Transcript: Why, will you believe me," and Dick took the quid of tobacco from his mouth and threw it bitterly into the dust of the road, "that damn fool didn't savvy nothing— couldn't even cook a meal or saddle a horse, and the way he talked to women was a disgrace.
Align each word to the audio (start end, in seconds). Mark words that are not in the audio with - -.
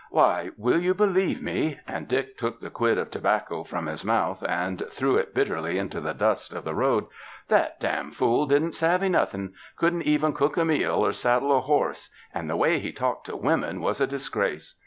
Why, 0.09 0.49
will 0.57 0.79
you 0.79 0.95
believe 0.95 1.43
me," 1.43 1.79
and 1.87 2.07
Dick 2.07 2.35
took 2.35 2.59
the 2.59 2.71
quid 2.71 2.97
of 2.97 3.11
tobacco 3.11 3.63
from 3.63 3.85
his 3.85 4.03
mouth 4.03 4.43
and 4.49 4.81
threw 4.91 5.15
it 5.17 5.35
bitterly 5.35 5.77
into 5.77 6.01
the 6.01 6.15
dust 6.15 6.53
of 6.53 6.63
the 6.63 6.73
road, 6.73 7.05
"that 7.49 7.79
damn 7.79 8.09
fool 8.09 8.47
didn't 8.47 8.71
savvy 8.71 9.09
nothing— 9.09 9.53
couldn't 9.77 10.01
even 10.05 10.33
cook 10.33 10.57
a 10.57 10.65
meal 10.65 11.05
or 11.05 11.11
saddle 11.13 11.55
a 11.55 11.61
horse, 11.61 12.09
and 12.33 12.49
the 12.49 12.57
way 12.57 12.79
he 12.79 12.91
talked 12.91 13.27
to 13.27 13.37
women 13.37 13.79
was 13.79 14.01
a 14.01 14.07
disgrace. 14.07 14.73